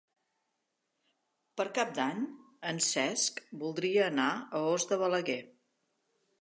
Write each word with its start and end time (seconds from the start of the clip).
Per 1.61 1.65
Cap 1.79 1.91
d'Any 1.99 2.23
en 2.71 2.81
Cesc 2.87 3.39
voldria 3.65 4.03
anar 4.09 4.29
a 4.41 4.65
Os 4.75 4.91
de 4.93 5.03
Balaguer. 5.07 5.41